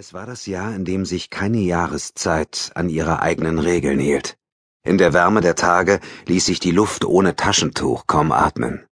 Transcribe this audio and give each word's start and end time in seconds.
Es 0.00 0.14
war 0.14 0.26
das 0.26 0.46
Jahr, 0.46 0.76
in 0.76 0.84
dem 0.84 1.04
sich 1.04 1.28
keine 1.28 1.58
Jahreszeit 1.58 2.70
an 2.76 2.88
ihre 2.88 3.20
eigenen 3.20 3.58
Regeln 3.58 3.98
hielt. 3.98 4.36
In 4.84 4.96
der 4.96 5.12
Wärme 5.12 5.40
der 5.40 5.56
Tage 5.56 5.98
ließ 6.26 6.46
sich 6.46 6.60
die 6.60 6.70
Luft 6.70 7.04
ohne 7.04 7.34
Taschentuch 7.34 8.06
kaum 8.06 8.30
atmen. 8.30 8.86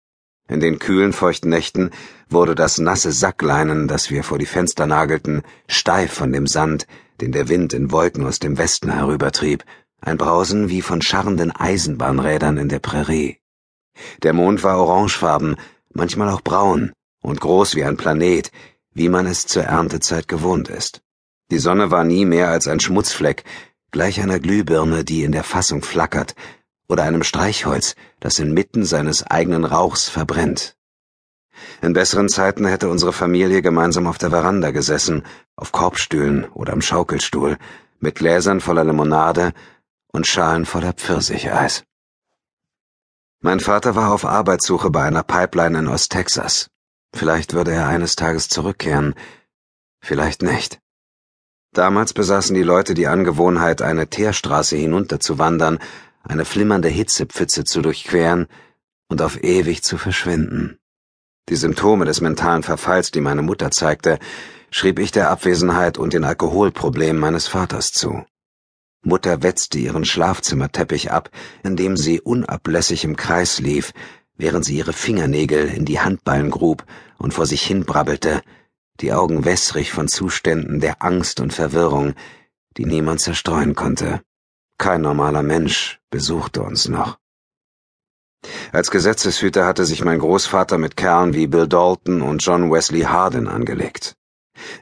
In 0.49 0.61
den 0.61 0.79
kühlen, 0.79 1.13
feuchten 1.13 1.51
Nächten 1.51 1.91
wurde 2.31 2.55
das 2.55 2.79
nasse 2.79 3.13
Sackleinen, 3.13 3.87
das 3.87 4.09
wir 4.09 4.25
vor 4.25 4.39
die 4.39 4.47
Fenster 4.47 4.87
nagelten, 4.87 5.43
steif 5.69 6.11
von 6.11 6.33
dem 6.33 6.47
Sand, 6.47 6.87
den 7.21 7.33
der 7.33 7.51
Wind 7.51 7.75
in 7.75 7.93
Wolken 7.93 8.25
aus 8.25 8.39
dem 8.39 8.57
Westen 8.57 8.91
herübertrieb, 8.91 9.63
ein 10.01 10.17
Brausen 10.17 10.71
wie 10.71 10.81
von 10.81 11.03
scharrenden 11.03 11.51
Eisenbahnrädern 11.51 12.57
in 12.57 12.71
der 12.71 12.79
Prärie. 12.79 13.41
Der 14.23 14.33
Mond 14.33 14.63
war 14.63 14.79
orangefarben, 14.79 15.57
manchmal 15.93 16.31
auch 16.31 16.41
braun 16.41 16.95
und 17.21 17.43
groß 17.43 17.75
wie 17.75 17.85
ein 17.85 17.99
Planet, 17.99 18.51
wie 18.95 19.09
man 19.09 19.27
es 19.27 19.47
zur 19.47 19.65
Erntezeit 19.65 20.29
gewohnt 20.29 20.69
ist. 20.69 21.03
Die 21.51 21.59
Sonne 21.59 21.91
war 21.91 22.05
nie 22.05 22.25
mehr 22.25 22.49
als 22.49 22.67
ein 22.69 22.81
Schmutzfleck, 22.81 23.45
gleich 23.91 24.21
einer 24.21 24.41
Glühbirne, 24.41 25.05
die 25.05 25.25
in 25.25 25.33
der 25.33 25.45
Fassung 25.45 25.83
flackert, 25.83 26.35
oder 26.89 27.03
einem 27.03 27.23
Streichholz, 27.23 27.97
das 28.21 28.39
inmitten 28.39 28.85
seines 28.85 29.27
eigenen 29.27 29.65
Rauchs 29.65 30.09
verbrennt. 30.09 30.77
In 31.83 31.93
besseren 31.93 32.29
Zeiten 32.29 32.67
hätte 32.67 32.89
unsere 32.89 33.13
Familie 33.13 33.63
gemeinsam 33.63 34.07
auf 34.07 34.19
der 34.19 34.31
Veranda 34.31 34.71
gesessen, 34.71 35.23
auf 35.57 35.73
Korbstühlen 35.73 36.47
oder 36.47 36.73
am 36.73 36.83
Schaukelstuhl, 36.83 37.59
mit 38.01 38.17
Gläsern 38.17 38.61
voller 38.61 38.85
Limonade 38.85 39.53
und 40.13 40.27
Schalen 40.27 40.67
voller 40.67 40.93
Pfirsicheis. 40.93 41.85
Mein 43.41 43.61
Vater 43.61 43.95
war 43.95 44.13
auf 44.13 44.25
Arbeitssuche 44.25 44.91
bei 44.91 45.05
einer 45.05 45.23
Pipeline 45.23 45.79
in 45.79 45.89
Osttexas. 45.89 46.71
Vielleicht 47.15 47.55
würde 47.55 47.73
er 47.73 47.87
eines 47.87 48.17
Tages 48.17 48.49
zurückkehren, 48.49 49.15
vielleicht 50.01 50.43
nicht. 50.43 50.81
Damals 51.73 52.13
besaßen 52.13 52.55
die 52.55 52.63
Leute 52.65 52.95
die 52.95 53.07
Angewohnheit, 53.07 53.83
eine 53.83 54.09
Teerstraße 54.09 54.77
hinunterzuwandern, 54.77 55.79
eine 56.25 56.45
flimmernde 56.45 56.89
Hitzepfütze 56.89 57.65
zu 57.65 57.83
durchqueren 57.83 58.49
und 59.09 59.23
auf 59.23 59.43
ewig 59.45 59.85
zu 59.85 59.97
verschwinden. 59.97 60.79
Die 61.49 61.57
Symptome 61.57 62.05
des 62.05 62.21
mentalen 62.21 62.65
Verfalls, 62.65 63.13
die 63.13 63.21
meine 63.21 63.43
Mutter 63.43 63.71
zeigte, 63.71 64.19
schrieb 64.71 64.99
ich 64.99 65.13
der 65.13 65.31
Abwesenheit 65.31 65.99
und 65.99 66.15
den 66.15 66.25
Alkoholproblemen 66.25 67.21
meines 67.21 67.47
Vaters 67.47 67.93
zu. 67.93 68.25
Mutter 69.03 69.43
wetzte 69.43 69.79
ihren 69.79 70.05
Schlafzimmerteppich 70.05 71.13
ab, 71.13 71.31
indem 71.63 71.97
sie 71.97 72.21
unablässig 72.21 73.05
im 73.05 73.17
Kreis 73.17 73.61
lief, 73.61 73.93
während 74.37 74.65
sie 74.65 74.77
ihre 74.77 74.93
Fingernägel 74.93 75.69
in 75.69 75.85
die 75.85 76.01
Handballen 76.01 76.51
grub 76.51 76.85
und 77.19 77.35
vor 77.35 77.47
sich 77.47 77.63
hin 77.63 77.85
brabbelte, 77.85 78.43
die 79.01 79.13
Augen 79.13 79.45
wässrig 79.45 79.93
von 79.93 80.09
Zuständen 80.09 80.81
der 80.81 81.03
Angst 81.03 81.41
und 81.41 81.53
Verwirrung, 81.53 82.15
die 82.77 82.85
niemand 82.85 83.21
zerstreuen 83.21 83.75
konnte. 83.75 84.21
Kein 84.79 85.03
normaler 85.03 85.43
Mensch 85.43 86.01
besuchte 86.11 86.63
uns 86.63 86.89
noch. 86.89 87.19
Als 88.73 88.91
Gesetzeshüter 88.91 89.67
hatte 89.67 89.85
sich 89.85 90.05
mein 90.05 90.19
Großvater 90.19 90.79
mit 90.79 90.97
Kerlen 90.97 91.35
wie 91.35 91.47
Bill 91.47 91.67
Dalton 91.67 92.21
und 92.21 92.45
John 92.45 92.71
Wesley 92.71 93.03
Hardin 93.03 93.49
angelegt. 93.49 94.15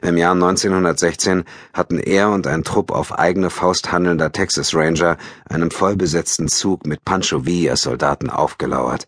Im 0.01 0.17
Jahr 0.17 0.33
1916 0.33 1.45
hatten 1.73 1.97
er 1.97 2.29
und 2.29 2.45
ein 2.45 2.63
Trupp 2.63 2.91
auf 2.91 3.17
eigene 3.17 3.49
Faust 3.49 3.91
handelnder 3.91 4.31
Texas 4.31 4.75
Ranger 4.75 5.17
einem 5.49 5.71
vollbesetzten 5.71 6.47
Zug 6.47 6.85
mit 6.85 7.03
Pancho 7.05 7.45
Villa 7.45 7.75
Soldaten 7.75 8.29
aufgelauert, 8.29 9.07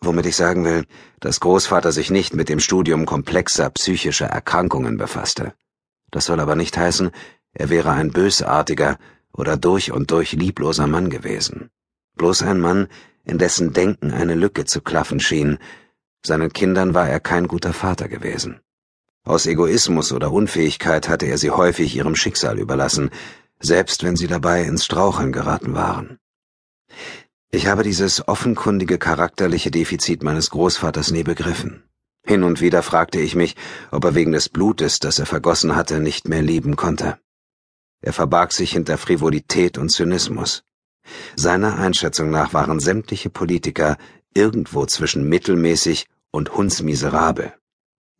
womit 0.00 0.26
ich 0.26 0.36
sagen 0.36 0.64
will, 0.64 0.84
dass 1.20 1.40
Großvater 1.40 1.92
sich 1.92 2.10
nicht 2.10 2.34
mit 2.34 2.48
dem 2.48 2.60
Studium 2.60 3.06
komplexer 3.06 3.70
psychischer 3.70 4.26
Erkrankungen 4.26 4.96
befasste. 4.96 5.54
Das 6.10 6.26
soll 6.26 6.40
aber 6.40 6.56
nicht 6.56 6.76
heißen, 6.76 7.10
er 7.52 7.70
wäre 7.70 7.90
ein 7.90 8.10
bösartiger 8.10 8.98
oder 9.32 9.56
durch 9.56 9.92
und 9.92 10.10
durch 10.10 10.32
liebloser 10.32 10.86
Mann 10.86 11.10
gewesen. 11.10 11.70
Bloß 12.16 12.42
ein 12.42 12.60
Mann, 12.60 12.88
in 13.24 13.38
dessen 13.38 13.72
Denken 13.72 14.12
eine 14.12 14.34
Lücke 14.34 14.64
zu 14.64 14.80
klaffen 14.80 15.20
schien. 15.20 15.58
Seinen 16.24 16.52
Kindern 16.52 16.94
war 16.94 17.08
er 17.08 17.20
kein 17.20 17.46
guter 17.46 17.72
Vater 17.72 18.08
gewesen. 18.08 18.60
Aus 19.24 19.46
Egoismus 19.46 20.12
oder 20.12 20.32
Unfähigkeit 20.32 21.08
hatte 21.08 21.26
er 21.26 21.38
sie 21.38 21.50
häufig 21.50 21.94
ihrem 21.94 22.16
Schicksal 22.16 22.58
überlassen, 22.58 23.10
selbst 23.60 24.02
wenn 24.02 24.16
sie 24.16 24.26
dabei 24.26 24.62
ins 24.62 24.84
Straucheln 24.84 25.32
geraten 25.32 25.74
waren. 25.74 26.18
Ich 27.50 27.66
habe 27.66 27.82
dieses 27.82 28.28
offenkundige 28.28 28.98
charakterliche 28.98 29.70
Defizit 29.70 30.22
meines 30.22 30.50
Großvaters 30.50 31.12
nie 31.12 31.22
begriffen. 31.22 31.82
Hin 32.22 32.42
und 32.42 32.60
wieder 32.60 32.82
fragte 32.82 33.20
ich 33.20 33.34
mich, 33.34 33.56
ob 33.90 34.04
er 34.04 34.14
wegen 34.14 34.32
des 34.32 34.50
Blutes, 34.50 34.98
das 34.98 35.18
er 35.18 35.24
vergossen 35.24 35.74
hatte, 35.74 35.98
nicht 35.98 36.28
mehr 36.28 36.42
lieben 36.42 36.76
konnte. 36.76 37.18
Er 38.02 38.12
verbarg 38.12 38.52
sich 38.52 38.72
hinter 38.72 38.98
Frivolität 38.98 39.78
und 39.78 39.88
Zynismus. 39.88 40.62
Seiner 41.36 41.78
Einschätzung 41.78 42.28
nach 42.28 42.52
waren 42.52 42.80
sämtliche 42.80 43.30
Politiker 43.30 43.96
irgendwo 44.34 44.84
zwischen 44.84 45.26
mittelmäßig 45.26 46.06
und 46.30 46.54
hundsmiserabel. 46.54 47.54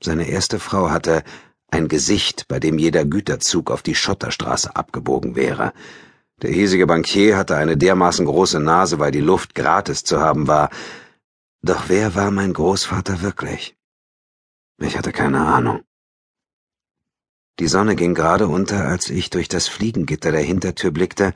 Seine 0.03 0.27
erste 0.27 0.59
Frau 0.59 0.89
hatte 0.89 1.23
ein 1.71 1.89
Gesicht, 1.89 2.49
bei 2.49 2.61
dem 2.61 2.79
jeder 2.79 3.05
Güterzug 3.05 3.71
auf 3.71 3.83
die 3.83 3.95
Schotterstraße 3.95 4.75
abgebogen 4.75 5.37
wäre, 5.37 5.75
der 6.43 6.51
hiesige 6.53 6.87
Bankier 6.87 7.37
hatte 7.37 7.57
eine 7.57 7.77
dermaßen 7.77 8.25
große 8.25 8.61
Nase, 8.61 8.99
weil 8.99 9.11
die 9.11 9.21
Luft 9.21 9.55
gratis 9.55 10.05
zu 10.05 10.21
haben 10.21 10.47
war. 10.47 10.71
Doch 11.63 11.89
wer 11.89 12.15
war 12.15 12.31
mein 12.31 12.53
Großvater 12.53 13.23
wirklich? 13.23 13.77
Ich 14.81 14.97
hatte 14.97 15.13
keine 15.13 15.41
Ahnung. 15.41 15.83
Die 17.59 17.67
Sonne 17.67 17.97
ging 17.97 18.15
gerade 18.15 18.47
unter, 18.47 18.87
als 18.87 19.11
ich 19.11 19.31
durch 19.31 19.49
das 19.49 19.67
Fliegengitter 19.67 20.31
der 20.31 20.43
Hintertür 20.43 20.93
blickte 20.93 21.35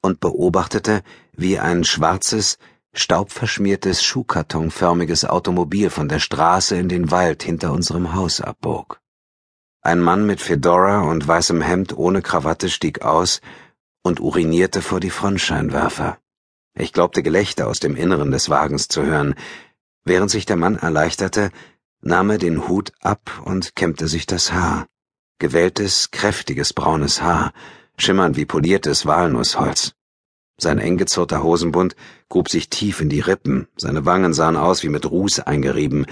und 0.00 0.20
beobachtete, 0.20 1.02
wie 1.32 1.58
ein 1.58 1.82
schwarzes, 1.82 2.58
staubverschmiertes, 2.94 4.04
schuhkartonförmiges 4.04 5.24
Automobil 5.24 5.90
von 5.90 6.08
der 6.08 6.20
Straße 6.20 6.76
in 6.76 6.88
den 6.88 7.10
Wald 7.10 7.42
hinter 7.42 7.72
unserem 7.72 8.14
Haus 8.14 8.40
abbog. 8.40 9.00
Ein 9.82 10.00
Mann 10.00 10.24
mit 10.24 10.40
Fedora 10.40 11.02
und 11.02 11.26
weißem 11.26 11.60
Hemd 11.60 11.96
ohne 11.96 12.22
Krawatte 12.22 12.70
stieg 12.70 13.02
aus 13.02 13.40
und 14.06 14.20
urinierte 14.20 14.82
vor 14.82 15.00
die 15.00 15.10
Frontscheinwerfer. 15.10 16.18
Ich 16.78 16.92
glaubte 16.92 17.24
Gelächter 17.24 17.66
aus 17.66 17.80
dem 17.80 17.96
Inneren 17.96 18.30
des 18.30 18.48
Wagens 18.48 18.86
zu 18.86 19.02
hören. 19.02 19.34
Während 20.04 20.30
sich 20.30 20.46
der 20.46 20.56
Mann 20.56 20.76
erleichterte, 20.76 21.50
nahm 22.02 22.30
er 22.30 22.38
den 22.38 22.68
Hut 22.68 22.92
ab 23.00 23.42
und 23.44 23.74
kämmte 23.74 24.06
sich 24.06 24.24
das 24.24 24.52
Haar. 24.52 24.86
Gewelltes, 25.40 26.12
kräftiges 26.12 26.72
braunes 26.72 27.20
Haar, 27.20 27.52
schimmernd 27.98 28.36
wie 28.36 28.46
poliertes 28.46 29.06
Walnussholz. 29.06 29.94
Sein 30.56 30.78
eng 30.78 30.98
gezurrter 30.98 31.42
Hosenbund 31.42 31.96
grub 32.28 32.48
sich 32.48 32.70
tief 32.70 33.00
in 33.00 33.08
die 33.08 33.20
Rippen, 33.20 33.66
seine 33.76 34.06
Wangen 34.06 34.32
sahen 34.32 34.56
aus 34.56 34.84
wie 34.84 34.88
mit 34.88 35.10
Ruß 35.10 35.40
eingerieben, 35.40 36.06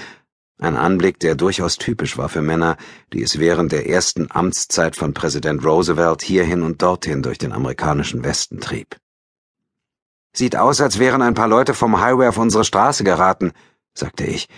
ein 0.58 0.76
Anblick, 0.76 1.18
der 1.18 1.34
durchaus 1.34 1.76
typisch 1.76 2.16
war 2.16 2.28
für 2.28 2.42
Männer, 2.42 2.76
die 3.12 3.22
es 3.22 3.38
während 3.38 3.72
der 3.72 3.88
ersten 3.88 4.30
Amtszeit 4.30 4.96
von 4.96 5.12
Präsident 5.12 5.64
Roosevelt 5.64 6.22
hierhin 6.22 6.62
und 6.62 6.80
dorthin 6.80 7.22
durch 7.22 7.38
den 7.38 7.52
amerikanischen 7.52 8.24
Westen 8.24 8.60
trieb. 8.60 8.96
Sieht 10.36 10.56
aus, 10.56 10.80
als 10.80 10.98
wären 10.98 11.22
ein 11.22 11.34
paar 11.34 11.48
Leute 11.48 11.74
vom 11.74 12.00
Highway 12.00 12.28
auf 12.28 12.38
unsere 12.38 12.64
Straße 12.64 13.04
geraten, 13.04 13.52
sagte 13.94 14.24
ich. 14.24 14.48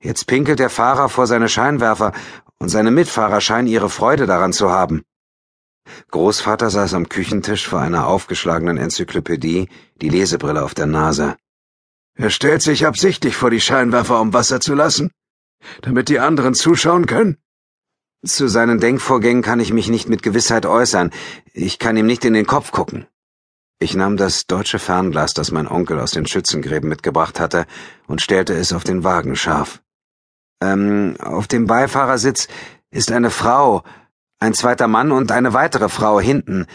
Jetzt 0.00 0.26
pinkelt 0.26 0.58
der 0.58 0.70
Fahrer 0.70 1.08
vor 1.08 1.26
seine 1.26 1.48
Scheinwerfer, 1.48 2.12
und 2.58 2.68
seine 2.68 2.90
Mitfahrer 2.90 3.40
scheinen 3.40 3.68
ihre 3.68 3.90
Freude 3.90 4.26
daran 4.26 4.52
zu 4.52 4.70
haben. 4.70 5.02
Großvater 6.10 6.70
saß 6.70 6.94
am 6.94 7.08
Küchentisch 7.08 7.68
vor 7.68 7.80
einer 7.80 8.06
aufgeschlagenen 8.06 8.78
Enzyklopädie, 8.78 9.68
die 10.00 10.08
Lesebrille 10.08 10.64
auf 10.64 10.74
der 10.74 10.86
Nase. 10.86 11.36
Er 12.14 12.30
stellt 12.30 12.62
sich 12.62 12.86
absichtlich 12.86 13.36
vor 13.36 13.50
die 13.50 13.60
Scheinwerfer, 13.60 14.20
um 14.20 14.32
Wasser 14.32 14.60
zu 14.60 14.74
lassen? 14.74 15.10
Damit 15.82 16.08
die 16.08 16.20
anderen 16.20 16.54
zuschauen 16.54 17.06
können? 17.06 17.38
Zu 18.24 18.48
seinen 18.48 18.80
Denkvorgängen 18.80 19.42
kann 19.42 19.60
ich 19.60 19.72
mich 19.72 19.88
nicht 19.88 20.08
mit 20.08 20.22
Gewissheit 20.22 20.66
äußern. 20.66 21.10
Ich 21.52 21.78
kann 21.78 21.96
ihm 21.96 22.06
nicht 22.06 22.24
in 22.24 22.32
den 22.32 22.46
Kopf 22.46 22.72
gucken. 22.72 23.06
Ich 23.78 23.94
nahm 23.94 24.16
das 24.16 24.46
deutsche 24.46 24.78
Fernglas, 24.78 25.34
das 25.34 25.50
mein 25.52 25.68
Onkel 25.68 26.00
aus 26.00 26.12
den 26.12 26.26
Schützengräben 26.26 26.88
mitgebracht 26.88 27.38
hatte, 27.38 27.66
und 28.06 28.22
stellte 28.22 28.54
es 28.54 28.72
auf 28.72 28.84
den 28.84 29.04
Wagen 29.04 29.36
scharf. 29.36 29.82
Ähm, 30.62 31.16
auf 31.20 31.46
dem 31.46 31.66
Beifahrersitz 31.66 32.48
ist 32.90 33.12
eine 33.12 33.30
Frau, 33.30 33.84
ein 34.38 34.54
zweiter 34.54 34.88
Mann 34.88 35.12
und 35.12 35.30
eine 35.30 35.52
weitere 35.52 35.90
Frau 35.90 36.20
hinten. 36.20 36.66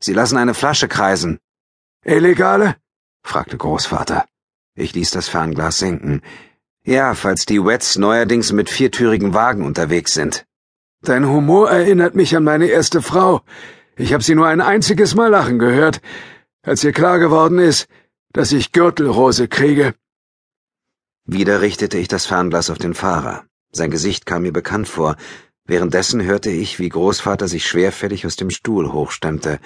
Sie 0.00 0.12
lassen 0.12 0.36
eine 0.36 0.54
Flasche 0.54 0.86
kreisen. 0.86 1.40
Illegale? 2.04 2.76
fragte 3.24 3.56
Großvater. 3.56 4.26
Ich 4.74 4.94
ließ 4.94 5.10
das 5.10 5.28
Fernglas 5.28 5.78
sinken. 5.78 6.22
Ja, 6.84 7.14
falls 7.14 7.46
die 7.46 7.64
Wets 7.64 7.96
neuerdings 7.96 8.52
mit 8.52 8.68
viertürigen 8.70 9.34
Wagen 9.34 9.64
unterwegs 9.64 10.14
sind. 10.14 10.44
Dein 11.02 11.26
Humor 11.26 11.70
erinnert 11.70 12.14
mich 12.14 12.36
an 12.36 12.44
meine 12.44 12.66
erste 12.66 13.02
Frau. 13.02 13.42
Ich 13.96 14.12
habe 14.12 14.22
sie 14.22 14.34
nur 14.34 14.46
ein 14.46 14.60
einziges 14.60 15.14
Mal 15.14 15.30
lachen 15.30 15.58
gehört, 15.58 16.00
als 16.62 16.84
ihr 16.84 16.92
klar 16.92 17.18
geworden 17.18 17.58
ist, 17.58 17.88
dass 18.32 18.52
ich 18.52 18.72
Gürtelrose 18.72 19.48
kriege. 19.48 19.94
Wieder 21.26 21.60
richtete 21.62 21.98
ich 21.98 22.08
das 22.08 22.26
Fernglas 22.26 22.70
auf 22.70 22.78
den 22.78 22.94
Fahrer. 22.94 23.44
Sein 23.72 23.90
Gesicht 23.90 24.26
kam 24.26 24.42
mir 24.42 24.52
bekannt 24.52 24.88
vor, 24.88 25.16
Währenddessen 25.66 26.22
hörte 26.22 26.50
ich, 26.50 26.78
wie 26.78 26.90
Großvater 26.90 27.48
sich 27.48 27.66
schwerfällig 27.66 28.26
aus 28.26 28.36
dem 28.36 28.50
Stuhl 28.50 28.92
hochstemmte. 28.92 29.60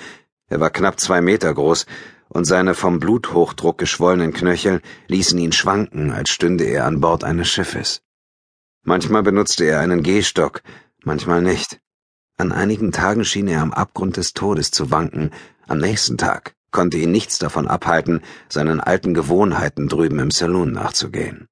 Er 0.48 0.60
war 0.60 0.70
knapp 0.70 1.00
zwei 1.00 1.20
Meter 1.20 1.52
groß, 1.52 1.86
und 2.28 2.44
seine 2.44 2.74
vom 2.74 3.00
Bluthochdruck 3.00 3.78
geschwollenen 3.78 4.32
Knöchel 4.32 4.80
ließen 5.06 5.38
ihn 5.38 5.52
schwanken, 5.52 6.10
als 6.10 6.30
stünde 6.30 6.64
er 6.64 6.84
an 6.84 7.00
Bord 7.00 7.24
eines 7.24 7.48
Schiffes. 7.48 8.02
Manchmal 8.84 9.22
benutzte 9.22 9.64
er 9.64 9.80
einen 9.80 10.02
Gehstock, 10.02 10.62
manchmal 11.04 11.42
nicht. 11.42 11.80
An 12.36 12.52
einigen 12.52 12.92
Tagen 12.92 13.24
schien 13.24 13.48
er 13.48 13.62
am 13.62 13.72
Abgrund 13.72 14.16
des 14.16 14.32
Todes 14.32 14.70
zu 14.70 14.90
wanken, 14.90 15.30
am 15.66 15.78
nächsten 15.78 16.16
Tag 16.16 16.54
konnte 16.70 16.98
ihn 16.98 17.10
nichts 17.10 17.38
davon 17.38 17.66
abhalten, 17.66 18.20
seinen 18.48 18.80
alten 18.80 19.14
Gewohnheiten 19.14 19.88
drüben 19.88 20.18
im 20.18 20.30
Saloon 20.30 20.72
nachzugehen. 20.72 21.48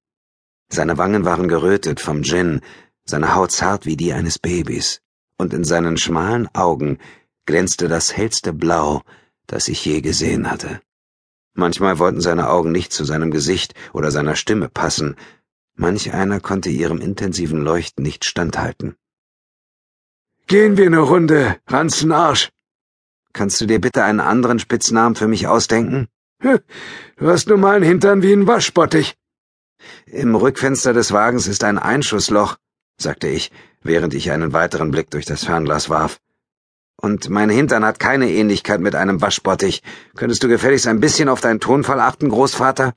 Seine 0.69 0.97
Wangen 0.97 1.25
waren 1.25 1.47
gerötet 1.47 1.99
vom 1.99 2.23
Gin, 2.23 2.61
seine 3.05 3.35
Haut 3.35 3.51
zart 3.51 3.85
wie 3.85 3.97
die 3.97 4.13
eines 4.13 4.37
Babys, 4.37 5.01
und 5.37 5.53
in 5.53 5.63
seinen 5.63 5.97
schmalen 5.97 6.47
Augen 6.53 6.99
glänzte 7.45 7.87
das 7.87 8.15
hellste 8.15 8.53
Blau, 8.53 9.01
das 9.47 9.67
ich 9.67 9.83
je 9.83 10.01
gesehen 10.01 10.51
hatte. 10.51 10.81
Manchmal 11.53 11.97
wollten 11.97 12.21
seine 12.21 12.49
Augen 12.49 12.71
nicht 12.71 12.93
zu 12.93 13.03
seinem 13.03 13.31
Gesicht 13.31 13.73
oder 13.93 14.11
seiner 14.11 14.35
Stimme 14.35 14.69
passen, 14.69 15.15
manch 15.73 16.13
einer 16.13 16.39
konnte 16.39 16.69
ihrem 16.69 17.01
intensiven 17.01 17.61
Leuchten 17.61 18.03
nicht 18.03 18.25
standhalten. 18.25 18.95
Gehen 20.45 20.77
wir 20.77 20.85
eine 20.85 20.99
Runde, 20.99 21.57
Ranzenarsch. 21.67 22.51
Kannst 23.33 23.59
du 23.59 23.65
dir 23.65 23.81
bitte 23.81 24.03
einen 24.03 24.19
anderen 24.19 24.59
Spitznamen 24.59 25.15
für 25.15 25.27
mich 25.27 25.47
ausdenken? 25.47 26.07
Du 26.39 26.59
hast 27.27 27.47
nun 27.49 27.59
mal 27.59 27.75
einen 27.75 27.85
Hintern 27.85 28.21
wie 28.21 28.33
ein 28.33 28.47
Waschbottich. 28.47 29.17
Im 30.05 30.35
Rückfenster 30.35 30.93
des 30.93 31.11
Wagens 31.11 31.47
ist 31.47 31.63
ein 31.63 31.77
Einschussloch, 31.77 32.57
sagte 32.97 33.27
ich, 33.27 33.51
während 33.81 34.13
ich 34.13 34.31
einen 34.31 34.53
weiteren 34.53 34.91
Blick 34.91 35.09
durch 35.09 35.25
das 35.25 35.43
Fernglas 35.43 35.89
warf. 35.89 36.19
Und 36.99 37.29
mein 37.29 37.49
Hintern 37.49 37.85
hat 37.85 37.99
keine 37.99 38.29
Ähnlichkeit 38.29 38.81
mit 38.81 38.95
einem 38.95 39.21
Waschbottich. 39.21 39.83
Könntest 40.15 40.43
du 40.43 40.47
gefälligst 40.47 40.87
ein 40.87 40.99
bisschen 40.99 41.29
auf 41.29 41.41
deinen 41.41 41.59
Tonfall 41.59 41.99
achten, 41.99 42.29
Großvater? 42.29 42.93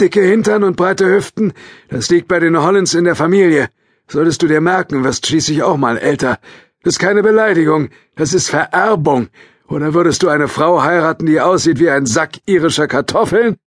Dicke 0.00 0.22
Hintern 0.22 0.64
und 0.64 0.76
breite 0.76 1.06
Hüften, 1.06 1.52
das 1.88 2.08
liegt 2.08 2.26
bei 2.26 2.38
den 2.40 2.58
Hollands 2.58 2.94
in 2.94 3.04
der 3.04 3.16
Familie. 3.16 3.68
Solltest 4.08 4.40
du 4.42 4.46
dir 4.46 4.62
merken, 4.62 5.04
wirst 5.04 5.26
schließlich 5.26 5.62
auch 5.62 5.76
mal 5.76 5.98
älter. 5.98 6.38
Das 6.82 6.94
ist 6.94 6.98
keine 6.98 7.22
Beleidigung, 7.22 7.90
das 8.16 8.32
ist 8.32 8.48
Vererbung. 8.48 9.28
Oder 9.68 9.92
würdest 9.92 10.22
du 10.22 10.28
eine 10.28 10.48
Frau 10.48 10.82
heiraten, 10.82 11.26
die 11.26 11.40
aussieht 11.40 11.78
wie 11.78 11.90
ein 11.90 12.06
Sack 12.06 12.38
irischer 12.46 12.88
Kartoffeln? 12.88 13.58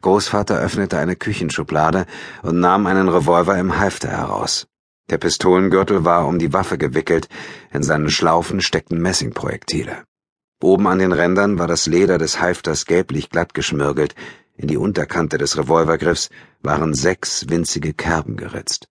Großvater 0.00 0.58
öffnete 0.58 0.96
eine 0.96 1.16
Küchenschublade 1.16 2.06
und 2.42 2.60
nahm 2.60 2.86
einen 2.86 3.08
Revolver 3.08 3.58
im 3.58 3.78
Halfter 3.78 4.08
heraus. 4.08 4.68
Der 5.10 5.18
Pistolengürtel 5.18 6.04
war 6.04 6.26
um 6.28 6.38
die 6.38 6.52
Waffe 6.52 6.78
gewickelt, 6.78 7.28
in 7.72 7.82
seinen 7.82 8.10
Schlaufen 8.10 8.60
steckten 8.60 9.02
Messingprojektile. 9.02 10.04
Oben 10.62 10.86
an 10.86 11.00
den 11.00 11.12
Rändern 11.12 11.58
war 11.58 11.66
das 11.66 11.86
Leder 11.86 12.16
des 12.16 12.40
Halfters 12.40 12.86
gelblich 12.86 13.28
glatt 13.28 13.52
geschmürgelt, 13.52 14.14
in 14.56 14.68
die 14.68 14.76
Unterkante 14.76 15.36
des 15.36 15.58
Revolvergriffs 15.58 16.30
waren 16.60 16.94
sechs 16.94 17.48
winzige 17.48 17.92
Kerben 17.92 18.36
geritzt. 18.36 18.88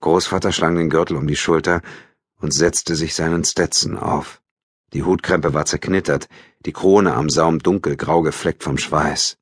Großvater 0.00 0.52
schlang 0.52 0.76
den 0.76 0.90
Gürtel 0.90 1.16
um 1.16 1.26
die 1.26 1.36
Schulter 1.36 1.80
und 2.40 2.52
setzte 2.52 2.94
sich 2.94 3.14
seinen 3.14 3.44
Stetson 3.44 3.96
auf. 3.96 4.40
Die 4.92 5.02
Hutkrempe 5.02 5.54
war 5.54 5.64
zerknittert, 5.64 6.28
die 6.66 6.72
Krone 6.72 7.14
am 7.14 7.30
Saum 7.30 7.58
dunkelgrau 7.58 8.22
gefleckt 8.22 8.62
vom 8.62 8.78
Schweiß. 8.78 9.38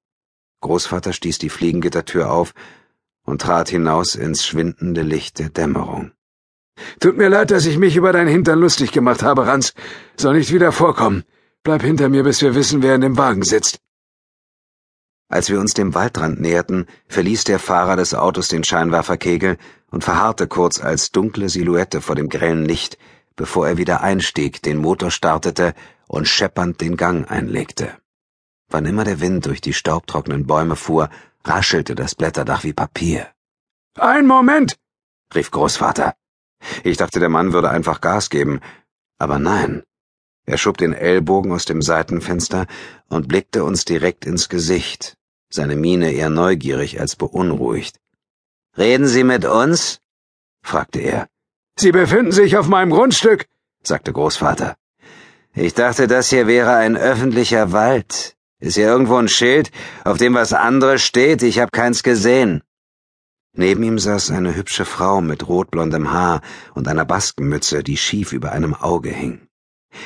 Großvater 0.60 1.12
stieß 1.12 1.38
die 1.38 1.48
Fliegengittertür 1.50 2.30
auf 2.30 2.54
und 3.30 3.40
trat 3.40 3.68
hinaus 3.68 4.14
ins 4.14 4.44
schwindende 4.44 5.02
Licht 5.02 5.38
der 5.38 5.48
Dämmerung. 5.48 6.12
Tut 6.98 7.16
mir 7.16 7.28
leid, 7.28 7.50
dass 7.50 7.66
ich 7.66 7.78
mich 7.78 7.96
über 7.96 8.12
dein 8.12 8.28
Hintern 8.28 8.58
lustig 8.58 8.92
gemacht 8.92 9.22
habe, 9.22 9.46
Ranz. 9.46 9.74
Soll 10.16 10.34
nicht 10.34 10.52
wieder 10.52 10.72
vorkommen. 10.72 11.24
Bleib 11.62 11.82
hinter 11.82 12.08
mir, 12.08 12.24
bis 12.24 12.42
wir 12.42 12.54
wissen, 12.54 12.82
wer 12.82 12.94
in 12.94 13.02
dem 13.02 13.18
Wagen 13.18 13.42
sitzt. 13.42 13.78
Als 15.28 15.48
wir 15.48 15.60
uns 15.60 15.74
dem 15.74 15.94
Waldrand 15.94 16.40
näherten, 16.40 16.86
verließ 17.06 17.44
der 17.44 17.60
Fahrer 17.60 17.96
des 17.96 18.14
Autos 18.14 18.48
den 18.48 18.64
Scheinwerferkegel 18.64 19.58
und 19.90 20.02
verharrte 20.02 20.48
kurz 20.48 20.80
als 20.82 21.12
dunkle 21.12 21.48
Silhouette 21.48 22.00
vor 22.00 22.16
dem 22.16 22.28
grellen 22.28 22.64
Licht, 22.64 22.98
bevor 23.36 23.68
er 23.68 23.76
wieder 23.76 24.00
einstieg, 24.00 24.60
den 24.62 24.78
Motor 24.78 25.12
startete 25.12 25.74
und 26.08 26.26
scheppernd 26.26 26.80
den 26.80 26.96
Gang 26.96 27.30
einlegte. 27.30 27.99
Wann 28.70 28.86
immer 28.86 29.04
der 29.04 29.20
Wind 29.20 29.46
durch 29.46 29.60
die 29.60 29.72
staubtrockenen 29.72 30.46
Bäume 30.46 30.76
fuhr, 30.76 31.10
raschelte 31.44 31.94
das 31.94 32.14
Blätterdach 32.14 32.62
wie 32.64 32.72
Papier. 32.72 33.28
Ein 33.98 34.26
Moment! 34.26 34.76
rief 35.34 35.50
Großvater. 35.50 36.14
Ich 36.84 36.96
dachte, 36.96 37.20
der 37.20 37.28
Mann 37.28 37.52
würde 37.52 37.70
einfach 37.70 38.00
Gas 38.00 38.30
geben, 38.30 38.60
aber 39.18 39.38
nein. 39.38 39.82
Er 40.46 40.58
schob 40.58 40.78
den 40.78 40.92
Ellbogen 40.92 41.52
aus 41.52 41.64
dem 41.64 41.82
Seitenfenster 41.82 42.66
und 43.08 43.28
blickte 43.28 43.64
uns 43.64 43.84
direkt 43.84 44.24
ins 44.24 44.48
Gesicht, 44.48 45.16
seine 45.48 45.76
Miene 45.76 46.12
eher 46.12 46.30
neugierig 46.30 47.00
als 47.00 47.16
beunruhigt. 47.16 47.98
Reden 48.76 49.06
Sie 49.06 49.24
mit 49.24 49.44
uns? 49.44 50.00
fragte 50.62 51.00
er. 51.00 51.28
Sie 51.76 51.92
befinden 51.92 52.32
sich 52.32 52.56
auf 52.56 52.68
meinem 52.68 52.90
Grundstück, 52.90 53.46
sagte 53.82 54.12
Großvater. 54.12 54.76
Ich 55.54 55.74
dachte, 55.74 56.06
das 56.06 56.30
hier 56.30 56.46
wäre 56.46 56.74
ein 56.76 56.96
öffentlicher 56.96 57.72
Wald. 57.72 58.36
Ist 58.60 58.74
hier 58.74 58.88
irgendwo 58.88 59.16
ein 59.16 59.28
Schild, 59.28 59.70
auf 60.04 60.18
dem 60.18 60.34
was 60.34 60.52
anderes 60.52 61.02
steht? 61.02 61.42
Ich 61.42 61.58
hab 61.58 61.72
keins 61.72 62.02
gesehen. 62.02 62.62
Neben 63.52 63.82
ihm 63.82 63.98
saß 63.98 64.30
eine 64.30 64.54
hübsche 64.54 64.84
Frau 64.84 65.22
mit 65.22 65.48
rotblondem 65.48 66.12
Haar 66.12 66.42
und 66.74 66.86
einer 66.86 67.06
Baskenmütze, 67.06 67.82
die 67.82 67.96
schief 67.96 68.32
über 68.32 68.52
einem 68.52 68.74
Auge 68.74 69.10
hing. 69.10 69.48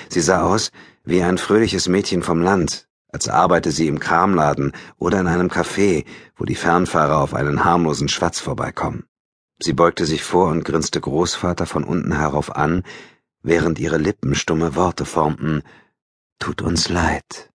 Sie 0.09 0.21
sah 0.21 0.43
aus 0.43 0.71
wie 1.05 1.23
ein 1.23 1.37
fröhliches 1.37 1.89
Mädchen 1.89 2.23
vom 2.23 2.41
Land, 2.41 2.89
als 3.09 3.29
arbeite 3.29 3.73
sie 3.73 3.89
im 3.89 3.99
Kramladen 3.99 4.73
oder 4.97 5.21
in 5.21 5.27
einem 5.27 5.49
Café, 5.49 6.05
wo 6.37 6.45
die 6.45 6.55
Fernfahrer 6.55 7.19
auf 7.19 7.35
einen 7.35 7.65
harmlosen 7.65 8.09
Schwatz 8.09 8.39
vorbeikommen. 8.39 9.05
Sie 9.59 9.73
beugte 9.73 10.07
sich 10.07 10.23
vor 10.23 10.49
und 10.49 10.65
grinste 10.65 11.01
Großvater 11.01 11.67
von 11.67 11.85
unten 11.85 12.17
herauf 12.17 12.55
an, 12.55 12.83
während 13.43 13.79
ihre 13.79 13.99
Lippen 13.99 14.35
stumme 14.35 14.75
Worte 14.75 15.05
formten. 15.05 15.63
Tut 16.39 16.63
uns 16.63 16.89
leid. 16.89 17.51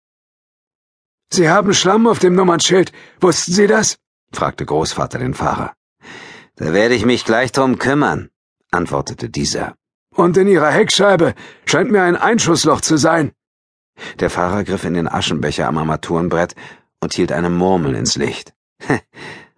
Sie 1.31 1.49
haben 1.49 1.73
Schlamm 1.73 2.07
auf 2.07 2.19
dem 2.19 2.33
Nummernschild. 2.33 2.91
Wussten 3.21 3.53
Sie 3.53 3.67
das? 3.67 3.97
fragte 4.31 4.65
Großvater 4.65 5.19
den 5.19 5.33
Fahrer. 5.33 5.73
Da 6.55 6.73
werde 6.73 6.95
ich 6.95 7.05
mich 7.05 7.23
gleich 7.23 7.51
drum 7.51 7.77
kümmern, 7.77 8.29
antwortete 8.71 9.29
dieser. 9.29 9.75
Und 10.15 10.37
in 10.37 10.47
Ihrer 10.47 10.71
Heckscheibe 10.71 11.35
scheint 11.65 11.91
mir 11.91 12.01
ein 12.01 12.15
Einschussloch 12.15 12.81
zu 12.81 12.97
sein. 12.97 13.31
Der 14.19 14.29
Fahrer 14.29 14.63
griff 14.63 14.83
in 14.85 14.93
den 14.95 15.07
Aschenbecher 15.07 15.67
am 15.67 15.77
Armaturenbrett 15.77 16.55
und 16.99 17.13
hielt 17.13 17.31
eine 17.31 17.49
Murmel 17.49 17.95
ins 17.95 18.15
Licht. 18.15 18.53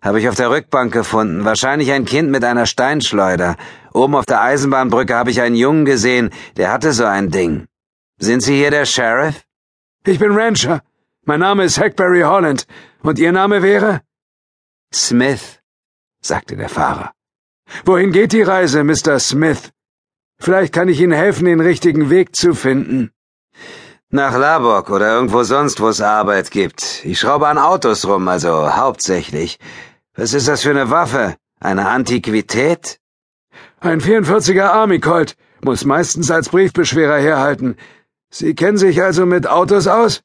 Habe 0.01 0.20
ich 0.20 0.28
auf 0.28 0.36
der 0.36 0.50
Rückbank 0.50 0.92
gefunden, 0.92 1.46
wahrscheinlich 1.46 1.92
ein 1.92 2.06
Kind 2.06 2.32
mit 2.32 2.44
einer 2.44 2.66
Steinschleuder. 2.66 3.56
Oben 3.94 4.16
auf 4.16 4.25
der 4.25 4.42
Eisenbahnbrücke 4.42 5.16
habe 5.16 5.30
ich 5.30 5.42
einen 5.42 5.56
Jungen 5.56 5.86
gesehen, 5.86 6.32
der 6.58 6.72
hatte 6.72 6.92
so 6.92 7.06
ein 7.06 7.30
Ding. 7.30 7.68
Sind 8.18 8.42
Sie 8.42 8.56
hier 8.56 8.72
der 8.72 8.86
Sheriff? 8.86 9.44
Ich 10.06 10.18
bin 10.18 10.32
Rancher. 10.32 10.82
Mein 11.24 11.40
Name 11.40 11.63
ist 11.66 11.80
Hackberry 11.80 12.22
Holland. 12.22 12.66
Und 13.04 13.20
Ihr 13.20 13.32
Name 13.32 13.62
wäre? 13.62 14.01
Smith, 14.94 15.60
sagte 16.22 16.56
der 16.56 16.70
Fahrer. 16.70 17.12
Wohin 17.86 18.12
geht 18.12 18.34
die 18.34 18.42
Reise, 18.42 18.84
Mr. 18.84 19.20
Smith? 19.20 19.72
Vielleicht 20.40 20.74
kann 20.74 20.90
ich 20.90 21.00
Ihnen 21.00 21.12
helfen, 21.12 21.46
den 21.46 21.60
richtigen 21.60 22.10
Weg 22.10 22.36
zu 22.36 22.56
finden. 22.56 23.12
Nach 24.10 24.36
Labok 24.36 24.90
oder 24.90 25.13
irgendwo 25.13 25.44
sonst, 25.44 25.80
wo 25.80 25.90
es 25.90 26.01
Arbeit 26.01 26.50
gibt. 26.50 27.06
Ich 27.06 27.20
schraube 27.20 27.48
an 27.48 27.60
Autos 27.60 28.06
rum, 28.08 28.28
also 28.28 28.75
hauptsächlich. 28.75 29.60
Was 30.16 30.34
ist 30.34 30.48
das 30.48 30.63
für 30.63 30.72
eine 30.72 30.90
Waffe? 30.90 31.36
Eine 31.60 31.88
Antiquität? 31.88 33.00
Ein 33.80 34.01
44er 34.01 34.70
Army 34.72 35.00
Colt 35.00 35.38
muss 35.63 35.86
meistens 35.86 36.32
als 36.32 36.50
Briefbeschwerer 36.50 37.20
herhalten. 37.20 37.78
Sie 38.32 38.56
kennen 38.56 38.78
sich 38.78 39.01
also 39.01 39.28
mit 39.28 39.48
Autos 39.48 39.86
aus? 39.86 40.24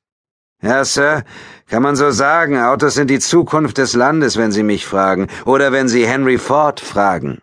Ja, 0.63 0.85
Sir, 0.85 1.23
kann 1.69 1.83
man 1.83 1.97
so 1.97 2.11
sagen. 2.11 2.59
Autos 2.59 2.95
sind 2.95 3.09
die 3.09 3.19
Zukunft 3.19 3.79
des 3.79 3.95
Landes, 3.95 4.37
wenn 4.37 4.53
Sie 4.53 4.63
mich 4.63 4.87
fragen. 4.87 5.29
Oder 5.45 5.73
wenn 5.73 5.89
Sie 5.89 6.07
Henry 6.07 6.39
Ford 6.39 6.81
fragen. 6.81 7.41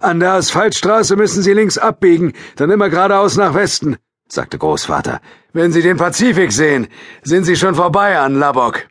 An 0.00 0.18
der 0.18 0.32
Asphaltstraße 0.32 1.14
müssen 1.16 1.42
Sie 1.42 1.52
links 1.52 1.76
abbiegen, 1.76 2.32
dann 2.56 2.70
immer 2.70 2.88
geradeaus 2.88 3.36
nach 3.36 3.52
Westen, 3.52 3.98
sagte 4.28 4.56
Großvater. 4.56 5.20
Wenn 5.52 5.72
Sie 5.72 5.82
den 5.82 5.98
Pazifik 5.98 6.52
sehen, 6.52 6.88
sind 7.22 7.44
Sie 7.44 7.56
schon 7.56 7.74
vorbei 7.74 8.18
an 8.18 8.34
Labok. 8.34 8.88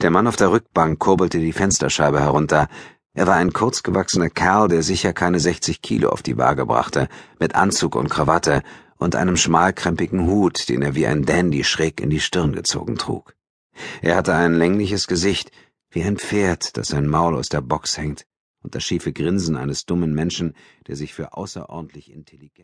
Der 0.00 0.10
Mann 0.10 0.26
auf 0.26 0.36
der 0.36 0.52
Rückbank 0.52 0.98
kurbelte 0.98 1.38
die 1.38 1.52
Fensterscheibe 1.52 2.20
herunter. 2.20 2.68
Er 3.14 3.26
war 3.26 3.36
ein 3.36 3.52
kurzgewachsener 3.52 4.28
Kerl, 4.28 4.68
der 4.68 4.82
sicher 4.82 5.12
keine 5.12 5.40
60 5.40 5.80
Kilo 5.80 6.10
auf 6.10 6.22
die 6.22 6.36
Waage 6.36 6.66
brachte, 6.66 7.08
mit 7.38 7.54
Anzug 7.54 7.96
und 7.96 8.10
Krawatte 8.10 8.62
und 9.02 9.16
einem 9.16 9.36
schmalkrempigen 9.36 10.26
Hut, 10.26 10.68
den 10.68 10.82
er 10.82 10.94
wie 10.94 11.06
ein 11.06 11.24
Dandy 11.24 11.64
schräg 11.64 12.00
in 12.00 12.10
die 12.10 12.20
Stirn 12.20 12.52
gezogen 12.52 12.96
trug. 12.96 13.34
Er 14.00 14.16
hatte 14.16 14.34
ein 14.34 14.54
längliches 14.54 15.06
Gesicht, 15.06 15.50
wie 15.90 16.02
ein 16.02 16.16
Pferd, 16.16 16.76
das 16.76 16.88
sein 16.88 17.08
Maul 17.08 17.34
aus 17.36 17.48
der 17.48 17.60
Box 17.60 17.98
hängt, 17.98 18.26
und 18.62 18.74
das 18.74 18.84
schiefe 18.84 19.12
Grinsen 19.12 19.56
eines 19.56 19.86
dummen 19.86 20.14
Menschen, 20.14 20.54
der 20.86 20.96
sich 20.96 21.14
für 21.14 21.34
außerordentlich 21.34 22.12
intelligent 22.12 22.58